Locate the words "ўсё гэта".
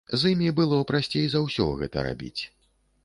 1.45-2.07